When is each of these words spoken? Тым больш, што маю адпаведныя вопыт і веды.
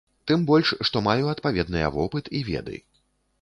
Тым 0.29 0.45
больш, 0.51 0.71
што 0.89 0.97
маю 1.07 1.29
адпаведныя 1.33 1.93
вопыт 1.99 2.33
і 2.41 2.43
веды. 2.49 2.81